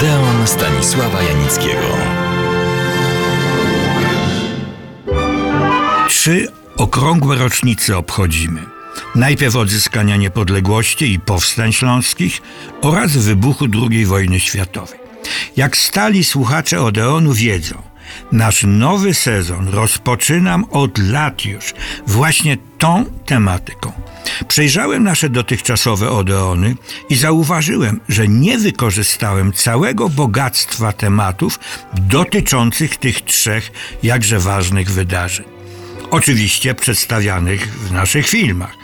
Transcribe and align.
Odeon 0.00 0.46
Stanisława 0.46 1.22
Janickiego. 1.22 1.96
Trzy 6.08 6.48
okrągłe 6.76 7.36
rocznice 7.36 7.96
obchodzimy. 7.96 8.62
Najpierw 9.14 9.56
odzyskania 9.56 10.16
niepodległości 10.16 11.12
i 11.12 11.20
powstań 11.20 11.72
śląskich 11.72 12.42
oraz 12.82 13.16
wybuchu 13.16 13.64
II 13.90 14.06
wojny 14.06 14.40
światowej. 14.40 14.98
Jak 15.56 15.76
stali 15.76 16.24
słuchacze 16.24 16.82
Odeonu 16.82 17.32
wiedzą, 17.32 17.82
nasz 18.32 18.64
nowy 18.66 19.14
sezon 19.14 19.68
rozpoczynam 19.68 20.64
od 20.70 20.98
lat 20.98 21.44
już 21.44 21.74
właśnie 22.06 22.56
tą 22.78 23.04
tematyką. 23.26 23.92
Przejrzałem 24.48 25.04
nasze 25.04 25.28
dotychczasowe 25.28 26.10
Odeony 26.10 26.76
i 27.08 27.16
zauważyłem, 27.16 28.00
że 28.08 28.28
nie 28.28 28.58
wykorzystałem 28.58 29.52
całego 29.52 30.08
bogactwa 30.08 30.92
tematów 30.92 31.60
dotyczących 31.94 32.96
tych 32.96 33.20
trzech 33.20 33.72
jakże 34.02 34.38
ważnych 34.38 34.90
wydarzeń. 34.90 35.46
Oczywiście 36.10 36.74
przedstawianych 36.74 37.68
w 37.78 37.92
naszych 37.92 38.28
filmach. 38.28 38.74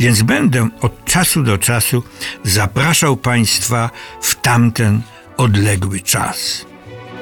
Więc 0.00 0.22
będę 0.22 0.68
od 0.80 1.04
czasu 1.04 1.42
do 1.42 1.58
czasu 1.58 2.02
zapraszał 2.44 3.16
Państwa 3.16 3.90
w 4.22 4.34
tamten 4.34 5.02
odległy 5.36 6.00
czas. 6.00 6.66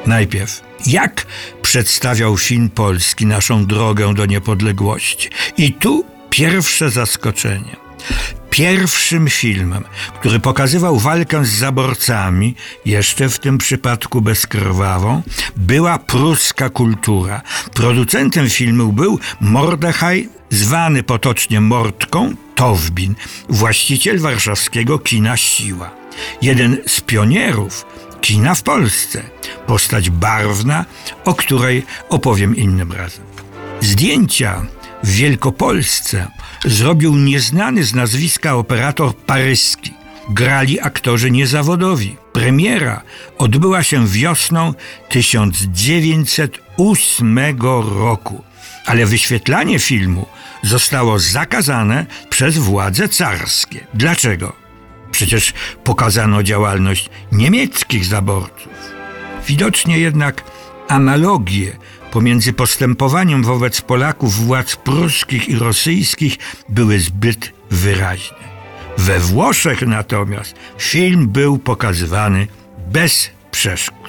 Najpierw, 0.06 0.62
jak 0.86 1.26
przedstawiał 1.62 2.36
film 2.36 2.70
polski 2.70 3.26
naszą 3.26 3.66
drogę 3.66 4.14
do 4.14 4.26
niepodległości? 4.26 5.28
I 5.56 5.72
tu 5.72 6.04
pierwsze 6.30 6.90
zaskoczenie. 6.90 7.76
Pierwszym 8.50 9.30
filmem, 9.30 9.84
który 10.20 10.40
pokazywał 10.40 10.98
walkę 10.98 11.44
z 11.44 11.50
zaborcami, 11.50 12.54
jeszcze 12.84 13.28
w 13.28 13.38
tym 13.38 13.58
przypadku 13.58 14.20
bezkrwawą, 14.20 15.22
była 15.56 15.98
pruska 15.98 16.70
kultura. 16.70 17.42
Producentem 17.74 18.50
filmu 18.50 18.92
był 18.92 19.18
Mordechaj, 19.40 20.28
zwany 20.50 21.02
potocznie 21.02 21.60
Mordką, 21.60 22.34
Towbin, 22.54 23.14
właściciel 23.48 24.18
warszawskiego 24.18 24.98
kina 24.98 25.36
Siła. 25.36 25.90
Jeden 26.42 26.76
z 26.86 27.00
pionierów 27.00 27.86
kina 28.20 28.54
w 28.54 28.62
Polsce. 28.62 29.22
Postać 29.66 30.10
barwna, 30.10 30.84
o 31.24 31.34
której 31.34 31.86
opowiem 32.08 32.56
innym 32.56 32.92
razem. 32.92 33.24
Zdjęcia 33.80 34.66
w 35.02 35.10
Wielkopolsce 35.10 36.26
zrobił 36.64 37.16
nieznany 37.16 37.84
z 37.84 37.94
nazwiska 37.94 38.54
operator 38.54 39.16
paryski. 39.16 39.94
Grali 40.28 40.80
aktorzy 40.80 41.30
niezawodowi. 41.30 42.16
Premiera 42.32 43.02
odbyła 43.38 43.82
się 43.82 44.08
wiosną 44.08 44.74
1908 45.08 47.38
roku, 47.98 48.44
ale 48.86 49.06
wyświetlanie 49.06 49.78
filmu 49.78 50.26
zostało 50.62 51.18
zakazane 51.18 52.06
przez 52.30 52.58
władze 52.58 53.08
carskie. 53.08 53.86
Dlaczego? 53.94 54.59
Przecież 55.12 55.52
pokazano 55.84 56.42
działalność 56.42 57.10
niemieckich 57.32 58.04
zaborców. 58.04 58.72
Widocznie 59.46 59.98
jednak 59.98 60.44
analogie 60.88 61.76
pomiędzy 62.10 62.52
postępowaniem 62.52 63.42
wobec 63.42 63.80
Polaków 63.80 64.34
władz 64.34 64.76
pruskich 64.76 65.48
i 65.48 65.56
rosyjskich 65.56 66.38
były 66.68 67.00
zbyt 67.00 67.52
wyraźne. 67.70 68.50
We 68.98 69.18
Włoszech 69.18 69.82
natomiast 69.82 70.54
film 70.78 71.28
był 71.28 71.58
pokazywany 71.58 72.46
bez 72.92 73.30
przeszkód. 73.50 73.99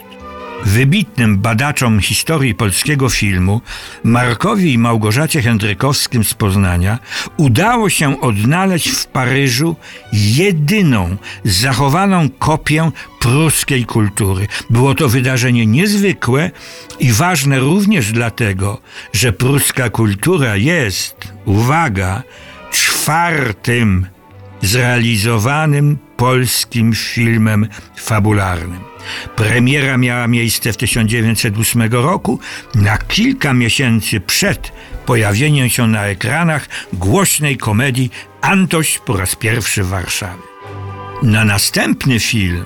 Wybitnym 0.66 1.38
badaczom 1.38 2.00
historii 2.00 2.56
polskiego 2.56 3.10
filmu, 3.10 3.62
Markowi 4.04 4.74
i 4.74 4.78
Małgorzacie 4.78 5.42
Hendrykowskim 5.42 6.24
z 6.24 6.34
Poznania, 6.34 7.00
udało 7.38 7.90
się 7.90 8.22
odnaleźć 8.22 8.90
w 8.90 9.06
Paryżu 9.06 9.76
jedyną 10.14 11.18
zachowaną 11.44 12.30
kopię 12.30 12.92
pruskiej 13.20 13.86
kultury. 13.86 14.48
Było 14.70 14.96
to 14.96 15.10
wydarzenie 15.10 15.66
niezwykłe 15.66 16.52
i 17.00 17.12
ważne 17.12 17.60
również 17.60 18.12
dlatego, 18.12 18.82
że 19.14 19.34
pruska 19.34 19.90
kultura 19.90 20.56
jest, 20.56 21.34
uwaga, 21.46 22.24
czwartym 22.72 24.08
zrealizowanym 24.62 25.98
polskim 26.22 26.94
filmem 26.96 27.68
fabularnym. 27.96 28.80
Premiera 29.36 29.98
miała 29.98 30.28
miejsce 30.28 30.74
w 30.74 30.78
1908 30.78 31.82
roku, 31.92 32.40
na 32.76 32.98
kilka 32.98 33.54
miesięcy 33.54 34.20
przed 34.20 34.72
pojawieniem 35.06 35.70
się 35.70 35.88
na 35.88 36.06
ekranach 36.06 36.70
głośnej 36.94 37.58
komedii 37.58 38.12
Antoś 38.42 39.00
po 39.06 39.18
raz 39.18 39.36
pierwszy 39.36 39.84
w 39.84 39.88
Warszawie. 39.88 40.42
Na 41.24 41.46
następny 41.46 42.20
film 42.20 42.66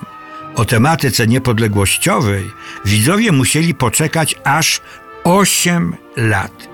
o 0.54 0.64
tematyce 0.64 1.26
niepodległościowej 1.26 2.50
widzowie 2.84 3.32
musieli 3.32 3.74
poczekać 3.74 4.34
aż 4.44 4.80
8 5.24 5.96
lat. 6.16 6.68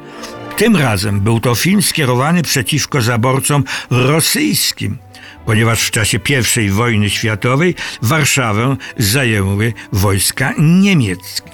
Tym 0.56 0.76
razem 0.76 1.20
był 1.20 1.40
to 1.40 1.54
film 1.54 1.82
skierowany 1.82 2.42
przeciwko 2.42 3.02
zaborcom 3.02 3.64
rosyjskim– 3.90 4.98
ponieważ 5.46 5.82
w 5.82 5.90
czasie 5.90 6.18
I 6.56 6.70
wojny 6.70 7.10
światowej 7.10 7.74
Warszawę 8.02 8.76
zajęły 8.98 9.72
wojska 9.92 10.54
niemieckie. 10.58 11.50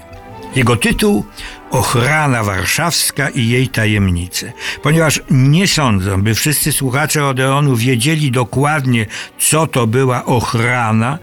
Jego 0.56 0.76
tytuł 0.76 1.24
Ochrana 1.70 2.44
Warszawska 2.44 3.28
i 3.28 3.48
jej 3.48 3.68
tajemnice. 3.68 4.52
Ponieważ 4.82 5.20
nie 5.30 5.68
sądzę, 5.68 6.22
by 6.22 6.34
wszyscy 6.34 6.72
słuchacze 6.72 7.26
Odeonu 7.26 7.76
wiedzieli 7.76 8.30
dokładnie, 8.30 9.06
co 9.38 9.66
to 9.66 9.86
była 9.86 10.24
ochrana, 10.24 11.18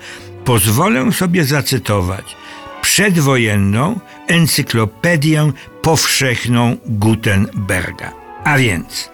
pozwolę 0.45 1.11
sobie 1.11 1.45
zacytować 1.45 2.35
przedwojenną 2.81 3.99
encyklopedię 4.27 5.51
powszechną 5.81 6.77
Gutenberga. 6.85 8.11
A 8.43 8.57
więc 8.57 9.09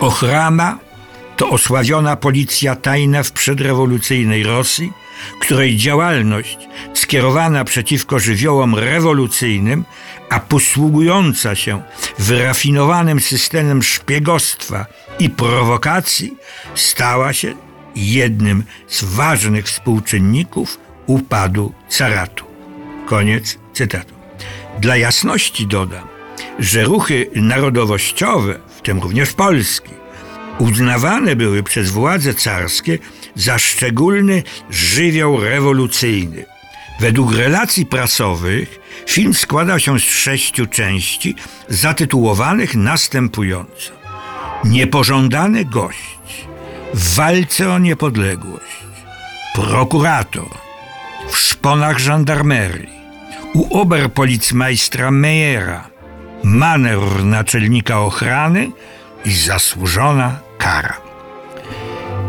ochrana 0.00 0.78
to 1.42 1.50
osławiona 1.50 2.16
policja 2.16 2.76
tajna 2.76 3.22
w 3.22 3.32
przedrewolucyjnej 3.32 4.42
Rosji, 4.42 4.92
której 5.40 5.76
działalność 5.76 6.58
skierowana 6.94 7.64
przeciwko 7.64 8.18
żywiołom 8.18 8.74
rewolucyjnym, 8.74 9.84
a 10.30 10.40
posługująca 10.40 11.54
się 11.54 11.82
wyrafinowanym 12.18 13.20
systemem 13.20 13.82
szpiegostwa 13.82 14.86
i 15.18 15.30
prowokacji, 15.30 16.36
stała 16.74 17.32
się 17.32 17.54
jednym 17.96 18.64
z 18.88 19.04
ważnych 19.04 19.66
współczynników 19.66 20.78
upadu 21.06 21.72
caratu. 21.88 22.44
Koniec 23.06 23.58
cytatu. 23.72 24.14
Dla 24.80 24.96
jasności 24.96 25.66
dodam, 25.66 26.08
że 26.58 26.84
ruchy 26.84 27.30
narodowościowe, 27.34 28.58
w 28.78 28.82
tym 28.82 29.00
również 29.00 29.32
polski, 29.32 30.01
uznawane 30.58 31.36
były 31.36 31.62
przez 31.62 31.90
władze 31.90 32.34
carskie 32.34 32.98
za 33.34 33.58
szczególny 33.58 34.42
żywioł 34.70 35.40
rewolucyjny. 35.40 36.44
Według 37.00 37.34
relacji 37.34 37.86
prasowych 37.86 38.80
film 39.06 39.34
składał 39.34 39.78
się 39.78 39.98
z 39.98 40.02
sześciu 40.02 40.66
części 40.66 41.34
zatytułowanych 41.68 42.74
następująco: 42.74 43.92
Niepożądany 44.64 45.64
gość, 45.64 46.46
w 46.94 47.14
walce 47.14 47.72
o 47.72 47.78
niepodległość, 47.78 48.76
prokurator, 49.54 50.48
w 51.28 51.38
szponach 51.38 51.98
żandarmerii, 51.98 53.02
u 53.54 53.78
oberpolicmajstra 53.78 55.10
Meyera, 55.10 55.90
manewr 56.44 57.24
naczelnika 57.24 58.00
ochrany 58.00 58.70
i 59.24 59.32
zasłużona 59.32 60.38
kara. 60.62 60.96